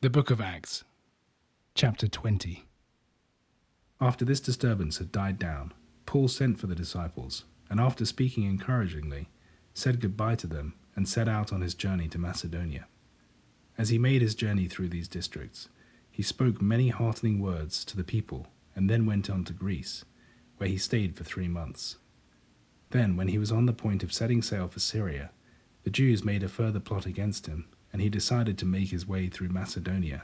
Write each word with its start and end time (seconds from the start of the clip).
The 0.00 0.08
Book 0.08 0.30
of 0.30 0.40
Acts, 0.40 0.84
Chapter 1.74 2.06
20. 2.06 2.62
After 4.00 4.24
this 4.24 4.38
disturbance 4.38 4.98
had 4.98 5.10
died 5.10 5.40
down, 5.40 5.74
Paul 6.06 6.28
sent 6.28 6.60
for 6.60 6.68
the 6.68 6.76
disciples, 6.76 7.46
and 7.68 7.80
after 7.80 8.04
speaking 8.04 8.44
encouragingly, 8.44 9.28
said 9.74 10.00
goodbye 10.00 10.36
to 10.36 10.46
them 10.46 10.74
and 10.94 11.08
set 11.08 11.26
out 11.26 11.52
on 11.52 11.62
his 11.62 11.74
journey 11.74 12.06
to 12.10 12.18
Macedonia. 12.18 12.86
As 13.76 13.88
he 13.88 13.98
made 13.98 14.22
his 14.22 14.36
journey 14.36 14.68
through 14.68 14.90
these 14.90 15.08
districts, 15.08 15.68
he 16.12 16.22
spoke 16.22 16.62
many 16.62 16.90
heartening 16.90 17.40
words 17.40 17.84
to 17.86 17.96
the 17.96 18.04
people 18.04 18.46
and 18.76 18.88
then 18.88 19.04
went 19.04 19.28
on 19.28 19.42
to 19.46 19.52
Greece, 19.52 20.04
where 20.58 20.68
he 20.68 20.78
stayed 20.78 21.16
for 21.16 21.24
three 21.24 21.48
months. 21.48 21.96
Then, 22.90 23.16
when 23.16 23.26
he 23.26 23.38
was 23.38 23.50
on 23.50 23.66
the 23.66 23.72
point 23.72 24.04
of 24.04 24.12
setting 24.12 24.42
sail 24.42 24.68
for 24.68 24.78
Syria, 24.78 25.32
the 25.82 25.90
Jews 25.90 26.22
made 26.24 26.44
a 26.44 26.48
further 26.48 26.78
plot 26.78 27.04
against 27.04 27.48
him 27.48 27.66
and 27.98 28.04
he 28.04 28.08
decided 28.08 28.56
to 28.56 28.64
make 28.64 28.90
his 28.90 29.08
way 29.08 29.26
through 29.26 29.48
Macedonia. 29.48 30.22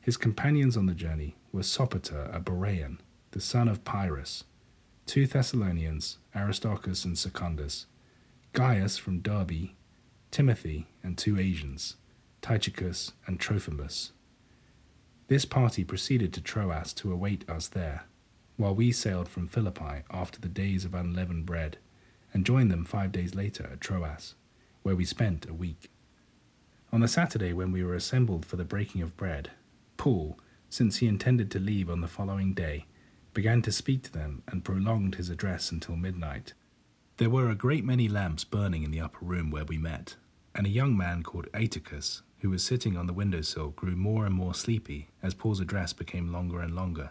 His 0.00 0.16
companions 0.16 0.78
on 0.78 0.86
the 0.86 0.94
journey 0.94 1.36
were 1.52 1.60
Sopater, 1.60 2.34
a 2.34 2.40
Berean, 2.40 3.00
the 3.32 3.40
son 3.42 3.68
of 3.68 3.84
Pyrrhus, 3.84 4.44
two 5.04 5.26
Thessalonians, 5.26 6.16
Aristarchus 6.34 7.04
and 7.04 7.18
Secundus, 7.18 7.84
Gaius 8.54 8.96
from 8.96 9.20
Derbe, 9.20 9.74
Timothy, 10.30 10.86
and 11.02 11.18
two 11.18 11.38
Asians, 11.38 11.96
Tychicus 12.40 13.12
and 13.26 13.38
Trophimus. 13.38 14.12
This 15.28 15.44
party 15.44 15.84
proceeded 15.84 16.32
to 16.32 16.40
Troas 16.40 16.94
to 16.94 17.12
await 17.12 17.46
us 17.46 17.68
there, 17.68 18.04
while 18.56 18.74
we 18.74 18.90
sailed 18.90 19.28
from 19.28 19.48
Philippi 19.48 20.02
after 20.10 20.40
the 20.40 20.48
days 20.48 20.86
of 20.86 20.94
unleavened 20.94 21.44
bread, 21.44 21.76
and 22.32 22.46
joined 22.46 22.70
them 22.70 22.86
five 22.86 23.12
days 23.12 23.34
later 23.34 23.68
at 23.70 23.82
Troas, 23.82 24.34
where 24.82 24.96
we 24.96 25.04
spent 25.04 25.46
a 25.46 25.52
week. 25.52 25.90
On 26.92 27.00
the 27.00 27.08
Saturday, 27.08 27.52
when 27.52 27.72
we 27.72 27.82
were 27.82 27.94
assembled 27.94 28.46
for 28.46 28.56
the 28.56 28.64
breaking 28.64 29.02
of 29.02 29.16
bread, 29.16 29.50
Paul, 29.96 30.38
since 30.70 30.98
he 30.98 31.08
intended 31.08 31.50
to 31.50 31.58
leave 31.58 31.90
on 31.90 32.00
the 32.00 32.08
following 32.08 32.54
day, 32.54 32.86
began 33.34 33.60
to 33.62 33.72
speak 33.72 34.02
to 34.04 34.12
them 34.12 34.42
and 34.48 34.64
prolonged 34.64 35.16
his 35.16 35.28
address 35.28 35.70
until 35.70 35.96
midnight. 35.96 36.54
There 37.18 37.28
were 37.28 37.50
a 37.50 37.54
great 37.54 37.84
many 37.84 38.08
lamps 38.08 38.44
burning 38.44 38.82
in 38.82 38.92
the 38.92 39.00
upper 39.00 39.24
room 39.24 39.50
where 39.50 39.64
we 39.64 39.78
met, 39.78 40.16
and 40.54 40.66
a 40.66 40.70
young 40.70 40.96
man 40.96 41.22
called 41.22 41.48
Eutychus, 41.52 42.22
who 42.38 42.50
was 42.50 42.64
sitting 42.64 42.96
on 42.96 43.06
the 43.06 43.12
window 43.12 43.40
sill, 43.40 43.70
grew 43.70 43.96
more 43.96 44.24
and 44.24 44.34
more 44.34 44.54
sleepy 44.54 45.08
as 45.22 45.34
Paul's 45.34 45.60
address 45.60 45.92
became 45.92 46.32
longer 46.32 46.60
and 46.60 46.74
longer. 46.74 47.10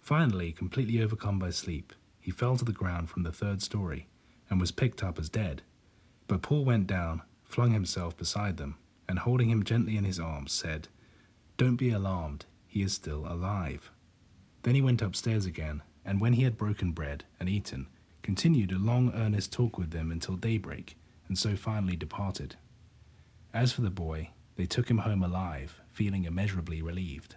Finally, 0.00 0.52
completely 0.52 1.02
overcome 1.02 1.38
by 1.38 1.50
sleep, 1.50 1.92
he 2.20 2.30
fell 2.30 2.56
to 2.56 2.64
the 2.64 2.72
ground 2.72 3.10
from 3.10 3.22
the 3.22 3.32
third 3.32 3.60
story 3.60 4.06
and 4.48 4.60
was 4.60 4.70
picked 4.70 5.02
up 5.02 5.18
as 5.18 5.28
dead. 5.28 5.62
But 6.26 6.42
Paul 6.42 6.64
went 6.64 6.86
down, 6.86 7.22
flung 7.44 7.72
himself 7.72 8.16
beside 8.16 8.56
them, 8.56 8.76
and 9.10 9.18
holding 9.18 9.50
him 9.50 9.64
gently 9.64 9.96
in 9.96 10.04
his 10.04 10.20
arms, 10.20 10.52
said, 10.52 10.86
Don't 11.56 11.74
be 11.74 11.90
alarmed, 11.90 12.46
he 12.68 12.80
is 12.80 12.92
still 12.92 13.26
alive. 13.26 13.90
Then 14.62 14.76
he 14.76 14.80
went 14.80 15.02
upstairs 15.02 15.46
again, 15.46 15.82
and 16.04 16.20
when 16.20 16.34
he 16.34 16.44
had 16.44 16.56
broken 16.56 16.92
bread 16.92 17.24
and 17.40 17.48
eaten, 17.48 17.88
continued 18.22 18.70
a 18.70 18.78
long 18.78 19.12
earnest 19.12 19.52
talk 19.52 19.76
with 19.76 19.90
them 19.90 20.12
until 20.12 20.36
daybreak, 20.36 20.96
and 21.26 21.36
so 21.36 21.56
finally 21.56 21.96
departed. 21.96 22.54
As 23.52 23.72
for 23.72 23.80
the 23.80 23.90
boy, 23.90 24.30
they 24.54 24.66
took 24.66 24.88
him 24.88 24.98
home 24.98 25.24
alive, 25.24 25.80
feeling 25.90 26.24
immeasurably 26.24 26.80
relieved. 26.80 27.34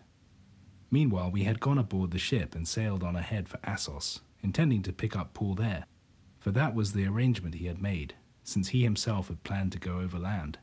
Meanwhile, 0.92 1.32
we 1.32 1.46
had 1.46 1.60
gone 1.60 1.80
aboard 1.80 2.12
the 2.12 2.20
ship 2.20 2.54
and 2.54 2.68
sailed 2.68 3.04
on 3.04 3.16
ahead 3.16 3.50
for 3.50 3.60
Assos, 3.64 4.22
intending 4.44 4.84
to 4.84 4.94
pick 4.94 5.16
up 5.16 5.34
Paul 5.34 5.56
there, 5.56 5.86
for 6.38 6.52
that 6.52 6.76
was 6.76 6.94
the 6.94 7.08
arrangement 7.08 7.56
he 7.56 7.66
had 7.66 7.82
made, 7.82 8.14
since 8.44 8.68
he 8.68 8.84
himself 8.84 9.30
had 9.30 9.44
planned 9.44 9.72
to 9.72 9.80
go 9.80 10.00
overland. 10.00 10.60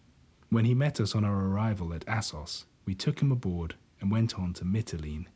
When 0.51 0.65
he 0.65 0.75
met 0.75 1.01
us 1.01 1.15
on 1.15 1.25
our 1.25 1.47
arrival 1.47 1.95
at 1.95 2.07
Assos, 2.09 2.65
we 2.85 2.93
took 2.93 3.23
him 3.23 3.31
aboard 3.31 3.77
and 4.01 4.11
went 4.11 4.37
on 4.37 4.53
to 4.55 4.65
Mytilene. 4.65 5.27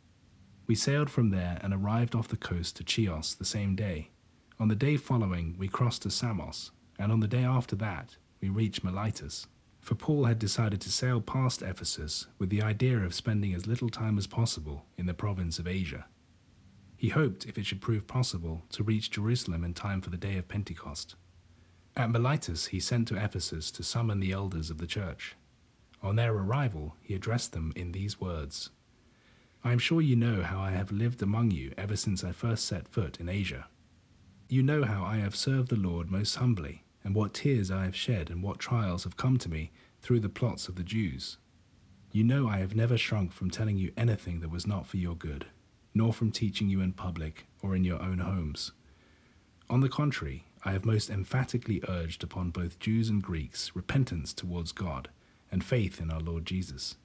We 0.66 0.74
sailed 0.74 1.08
from 1.08 1.30
there 1.30 1.60
and 1.62 1.72
arrived 1.72 2.16
off 2.16 2.26
the 2.26 2.36
coast 2.36 2.76
to 2.76 2.84
Chios 2.84 3.32
the 3.36 3.44
same 3.44 3.76
day. 3.76 4.10
On 4.58 4.66
the 4.66 4.74
day 4.74 4.96
following, 4.96 5.54
we 5.56 5.68
crossed 5.68 6.02
to 6.02 6.10
Samos, 6.10 6.72
and 6.98 7.12
on 7.12 7.20
the 7.20 7.28
day 7.28 7.44
after 7.44 7.76
that, 7.76 8.16
we 8.40 8.48
reached 8.48 8.82
Miletus. 8.82 9.46
For 9.80 9.94
Paul 9.94 10.24
had 10.24 10.40
decided 10.40 10.80
to 10.80 10.90
sail 10.90 11.20
past 11.20 11.62
Ephesus 11.62 12.26
with 12.40 12.50
the 12.50 12.62
idea 12.62 12.98
of 12.98 13.14
spending 13.14 13.54
as 13.54 13.68
little 13.68 13.90
time 13.90 14.18
as 14.18 14.26
possible 14.26 14.84
in 14.98 15.06
the 15.06 15.14
province 15.14 15.60
of 15.60 15.68
Asia. 15.68 16.06
He 16.96 17.10
hoped, 17.10 17.46
if 17.46 17.56
it 17.56 17.66
should 17.66 17.80
prove 17.80 18.08
possible, 18.08 18.64
to 18.70 18.82
reach 18.82 19.12
Jerusalem 19.12 19.62
in 19.62 19.74
time 19.74 20.00
for 20.00 20.10
the 20.10 20.16
day 20.16 20.38
of 20.38 20.48
Pentecost. 20.48 21.14
At 21.96 22.10
Miletus, 22.10 22.66
he 22.66 22.80
sent 22.80 23.06
to 23.08 23.16
Ephesus 23.16 23.70
to 23.70 23.84
summon 23.84 24.18
the 24.18 24.32
elders 24.32 24.68
of 24.68 24.78
the 24.78 24.86
church. 24.86 25.36
On 26.02 26.16
their 26.16 26.32
arrival, 26.32 26.96
he 27.00 27.14
addressed 27.14 27.52
them 27.52 27.72
in 27.76 27.92
these 27.92 28.20
words 28.20 28.70
I 29.66 29.72
am 29.72 29.78
sure 29.78 30.02
you 30.02 30.14
know 30.14 30.42
how 30.42 30.60
I 30.60 30.72
have 30.72 30.92
lived 30.92 31.22
among 31.22 31.50
you 31.52 31.72
ever 31.78 31.96
since 31.96 32.22
I 32.22 32.32
first 32.32 32.66
set 32.66 32.86
foot 32.86 33.18
in 33.18 33.30
Asia. 33.30 33.68
You 34.46 34.62
know 34.62 34.84
how 34.84 35.04
I 35.04 35.16
have 35.16 35.34
served 35.34 35.70
the 35.70 35.76
Lord 35.76 36.10
most 36.10 36.34
humbly, 36.34 36.82
and 37.02 37.14
what 37.14 37.32
tears 37.32 37.70
I 37.70 37.84
have 37.84 37.96
shed, 37.96 38.28
and 38.28 38.42
what 38.42 38.58
trials 38.58 39.04
have 39.04 39.16
come 39.16 39.38
to 39.38 39.48
me 39.48 39.70
through 40.02 40.20
the 40.20 40.28
plots 40.28 40.68
of 40.68 40.74
the 40.74 40.82
Jews. 40.82 41.38
You 42.12 42.24
know 42.24 42.46
I 42.46 42.58
have 42.58 42.76
never 42.76 42.98
shrunk 42.98 43.32
from 43.32 43.48
telling 43.50 43.78
you 43.78 43.90
anything 43.96 44.40
that 44.40 44.50
was 44.50 44.66
not 44.66 44.86
for 44.86 44.98
your 44.98 45.16
good, 45.16 45.46
nor 45.94 46.12
from 46.12 46.30
teaching 46.30 46.68
you 46.68 46.82
in 46.82 46.92
public 46.92 47.46
or 47.62 47.74
in 47.74 47.84
your 47.84 48.02
own 48.02 48.18
homes. 48.18 48.72
On 49.70 49.80
the 49.80 49.88
contrary, 49.88 50.44
I 50.66 50.72
have 50.72 50.86
most 50.86 51.10
emphatically 51.10 51.82
urged 51.88 52.24
upon 52.24 52.48
both 52.48 52.78
Jews 52.78 53.10
and 53.10 53.22
Greeks 53.22 53.72
repentance 53.74 54.32
towards 54.32 54.72
God 54.72 55.10
and 55.52 55.62
faith 55.62 56.00
in 56.00 56.10
our 56.10 56.20
Lord 56.20 56.46
Jesus. 56.46 56.96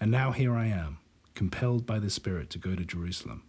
And 0.00 0.10
now 0.10 0.32
here 0.32 0.56
I 0.56 0.66
am, 0.66 0.98
compelled 1.36 1.86
by 1.86 2.00
the 2.00 2.10
Spirit 2.10 2.50
to 2.50 2.58
go 2.58 2.74
to 2.74 2.84
Jerusalem. 2.84 3.44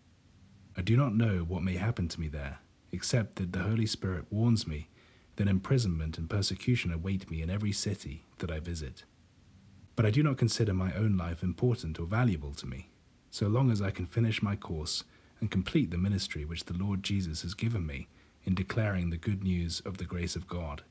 I 0.78 0.82
do 0.82 0.96
not 0.96 1.16
know 1.16 1.40
what 1.40 1.64
may 1.64 1.78
happen 1.78 2.08
to 2.10 2.20
me 2.20 2.28
there, 2.28 2.60
except 2.92 3.38
that 3.38 3.52
the 3.52 3.64
Holy 3.64 3.88
Spirit 3.88 4.26
warns 4.30 4.68
me 4.68 4.90
that 5.38 5.48
imprisonment 5.48 6.20
and 6.20 6.30
persecution 6.30 6.94
await 6.94 7.32
me 7.32 7.42
in 7.42 7.50
every 7.50 7.72
city 7.72 8.24
that 8.38 8.52
I 8.52 8.60
visit. 8.60 9.06
But 9.96 10.06
I 10.06 10.12
do 10.12 10.22
not 10.22 10.38
consider 10.38 10.74
my 10.74 10.94
own 10.94 11.18
life 11.18 11.42
important 11.42 12.00
or 12.00 12.06
valuable 12.06 12.54
to 12.54 12.68
me, 12.68 12.90
so 13.32 13.48
long 13.48 13.72
as 13.72 13.82
I 13.82 13.90
can 13.90 14.06
finish 14.06 14.44
my 14.44 14.56
course 14.56 15.04
and 15.40 15.50
complete 15.50 15.90
the 15.90 15.98
ministry 15.98 16.46
which 16.46 16.66
the 16.66 16.78
Lord 16.78 17.02
Jesus 17.02 17.42
has 17.42 17.56
given 17.56 17.88
me 17.88 18.08
in 18.46 18.56
declaring 18.56 19.10
the 19.10 19.18
good 19.18 19.44
news 19.44 19.82
of 19.82 19.98
the 19.98 20.06
grace 20.06 20.36
of 20.36 20.48
God. 20.48 20.84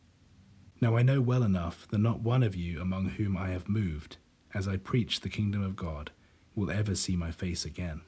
Now 0.80 0.96
I 0.96 1.02
know 1.02 1.20
well 1.20 1.42
enough 1.42 1.86
that 1.88 1.98
not 1.98 2.20
one 2.20 2.42
of 2.42 2.56
you 2.56 2.80
among 2.80 3.10
whom 3.10 3.36
I 3.36 3.50
have 3.50 3.68
moved, 3.68 4.16
as 4.54 4.66
I 4.66 4.76
preach 4.76 5.20
the 5.20 5.28
kingdom 5.28 5.62
of 5.62 5.76
God, 5.76 6.10
will 6.54 6.70
ever 6.70 6.94
see 6.94 7.16
my 7.16 7.30
face 7.30 7.64
again. 7.64 8.00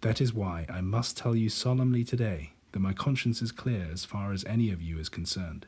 That 0.00 0.20
is 0.20 0.32
why 0.32 0.66
I 0.68 0.80
must 0.80 1.16
tell 1.16 1.34
you 1.34 1.48
solemnly 1.48 2.04
today 2.04 2.52
that 2.72 2.80
my 2.80 2.92
conscience 2.92 3.42
is 3.42 3.52
clear 3.52 3.88
as 3.92 4.04
far 4.04 4.32
as 4.32 4.44
any 4.44 4.70
of 4.70 4.82
you 4.82 4.98
is 4.98 5.08
concerned, 5.08 5.66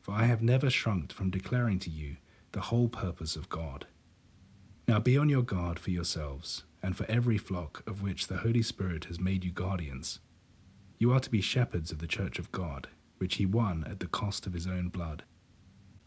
for 0.00 0.12
I 0.12 0.24
have 0.24 0.42
never 0.42 0.70
shrunk 0.70 1.12
from 1.12 1.30
declaring 1.30 1.78
to 1.80 1.90
you 1.90 2.16
the 2.52 2.62
whole 2.62 2.88
purpose 2.88 3.36
of 3.36 3.48
God. 3.48 3.86
Now 4.86 4.98
be 4.98 5.18
on 5.18 5.28
your 5.28 5.42
guard 5.42 5.78
for 5.78 5.90
yourselves, 5.90 6.64
and 6.82 6.96
for 6.96 7.04
every 7.10 7.38
flock 7.38 7.82
of 7.86 8.02
which 8.02 8.26
the 8.26 8.38
Holy 8.38 8.62
Spirit 8.62 9.04
has 9.04 9.20
made 9.20 9.44
you 9.44 9.50
guardians. 9.50 10.20
You 10.98 11.12
are 11.12 11.20
to 11.20 11.30
be 11.30 11.40
shepherds 11.40 11.92
of 11.92 11.98
the 11.98 12.08
church 12.08 12.40
of 12.40 12.50
God, 12.50 12.88
which 13.18 13.36
he 13.36 13.46
won 13.46 13.84
at 13.88 14.00
the 14.00 14.08
cost 14.08 14.46
of 14.46 14.52
his 14.52 14.66
own 14.66 14.88
blood. 14.88 15.22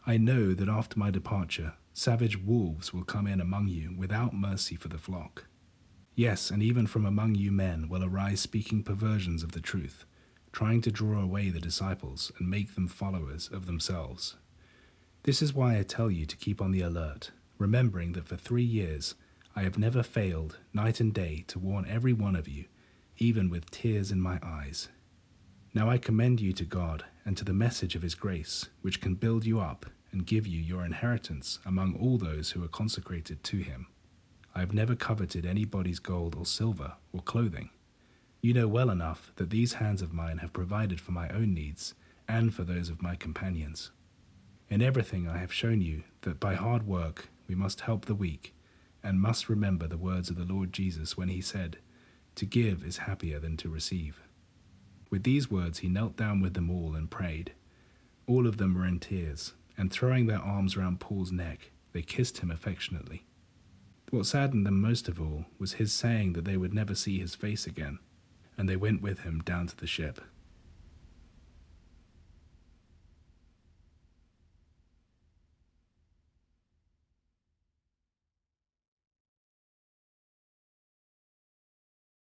I 0.06 0.18
know 0.18 0.52
that 0.52 0.68
after 0.68 0.98
my 0.98 1.10
departure, 1.10 1.74
savage 1.94 2.38
wolves 2.38 2.92
will 2.92 3.04
come 3.04 3.26
in 3.26 3.40
among 3.40 3.68
you 3.68 3.94
without 3.96 4.34
mercy 4.34 4.76
for 4.76 4.88
the 4.88 4.98
flock. 4.98 5.46
Yes, 6.14 6.50
and 6.50 6.62
even 6.62 6.86
from 6.86 7.06
among 7.06 7.36
you 7.36 7.50
men 7.50 7.88
will 7.88 8.04
arise 8.04 8.40
speaking 8.40 8.82
perversions 8.82 9.42
of 9.42 9.52
the 9.52 9.60
truth, 9.60 10.04
trying 10.52 10.82
to 10.82 10.90
draw 10.90 11.22
away 11.22 11.48
the 11.48 11.60
disciples 11.60 12.30
and 12.38 12.50
make 12.50 12.74
them 12.74 12.86
followers 12.86 13.48
of 13.50 13.64
themselves. 13.64 14.36
This 15.22 15.40
is 15.40 15.54
why 15.54 15.78
I 15.78 15.84
tell 15.84 16.10
you 16.10 16.26
to 16.26 16.36
keep 16.36 16.60
on 16.60 16.70
the 16.70 16.82
alert, 16.82 17.30
remembering 17.56 18.12
that 18.12 18.28
for 18.28 18.36
three 18.36 18.64
years 18.64 19.14
I 19.56 19.62
have 19.62 19.78
never 19.78 20.02
failed, 20.02 20.58
night 20.74 21.00
and 21.00 21.14
day, 21.14 21.44
to 21.46 21.58
warn 21.58 21.86
every 21.88 22.12
one 22.12 22.36
of 22.36 22.46
you 22.46 22.66
even 23.22 23.48
with 23.48 23.70
tears 23.70 24.10
in 24.10 24.20
my 24.20 24.40
eyes. 24.42 24.88
Now 25.72 25.88
I 25.88 25.96
commend 25.96 26.40
you 26.40 26.52
to 26.54 26.64
God 26.64 27.04
and 27.24 27.36
to 27.36 27.44
the 27.44 27.52
message 27.52 27.94
of 27.94 28.02
His 28.02 28.16
grace, 28.16 28.68
which 28.80 29.00
can 29.00 29.14
build 29.14 29.46
you 29.46 29.60
up 29.60 29.86
and 30.10 30.26
give 30.26 30.44
you 30.44 30.60
your 30.60 30.84
inheritance 30.84 31.60
among 31.64 31.94
all 31.94 32.18
those 32.18 32.50
who 32.50 32.64
are 32.64 32.68
consecrated 32.68 33.44
to 33.44 33.58
Him. 33.58 33.86
I 34.56 34.60
have 34.60 34.74
never 34.74 34.96
coveted 34.96 35.46
anybody's 35.46 36.00
gold 36.00 36.34
or 36.34 36.44
silver 36.44 36.94
or 37.12 37.22
clothing. 37.22 37.70
You 38.40 38.54
know 38.54 38.66
well 38.66 38.90
enough 38.90 39.30
that 39.36 39.50
these 39.50 39.74
hands 39.74 40.02
of 40.02 40.12
mine 40.12 40.38
have 40.38 40.52
provided 40.52 41.00
for 41.00 41.12
my 41.12 41.28
own 41.28 41.54
needs 41.54 41.94
and 42.28 42.52
for 42.52 42.64
those 42.64 42.88
of 42.88 43.02
my 43.02 43.14
companions. 43.14 43.92
In 44.68 44.82
everything 44.82 45.28
I 45.28 45.38
have 45.38 45.52
shown 45.52 45.80
you 45.80 46.02
that 46.22 46.40
by 46.40 46.54
hard 46.54 46.88
work 46.88 47.28
we 47.46 47.54
must 47.54 47.82
help 47.82 48.06
the 48.06 48.16
weak, 48.16 48.52
and 49.00 49.20
must 49.20 49.48
remember 49.48 49.86
the 49.86 49.96
words 49.96 50.28
of 50.28 50.36
the 50.36 50.44
Lord 50.44 50.72
Jesus 50.72 51.16
when 51.16 51.28
he 51.28 51.40
said, 51.40 51.78
to 52.36 52.46
give 52.46 52.84
is 52.84 52.98
happier 52.98 53.38
than 53.38 53.56
to 53.58 53.68
receive. 53.68 54.20
With 55.10 55.24
these 55.24 55.50
words, 55.50 55.80
he 55.80 55.88
knelt 55.88 56.16
down 56.16 56.40
with 56.40 56.54
them 56.54 56.70
all 56.70 56.94
and 56.94 57.10
prayed. 57.10 57.52
All 58.26 58.46
of 58.46 58.56
them 58.56 58.74
were 58.74 58.86
in 58.86 58.98
tears, 58.98 59.52
and 59.76 59.90
throwing 59.90 60.26
their 60.26 60.38
arms 60.38 60.76
round 60.76 61.00
Paul's 61.00 61.32
neck, 61.32 61.70
they 61.92 62.02
kissed 62.02 62.38
him 62.38 62.50
affectionately. 62.50 63.24
What 64.10 64.26
saddened 64.26 64.66
them 64.66 64.80
most 64.80 65.08
of 65.08 65.20
all 65.20 65.46
was 65.58 65.74
his 65.74 65.92
saying 65.92 66.34
that 66.34 66.44
they 66.44 66.56
would 66.56 66.74
never 66.74 66.94
see 66.94 67.18
his 67.18 67.34
face 67.34 67.66
again, 67.66 67.98
and 68.56 68.68
they 68.68 68.76
went 68.76 69.02
with 69.02 69.20
him 69.20 69.40
down 69.40 69.66
to 69.68 69.76
the 69.76 69.86
ship. 69.86 70.20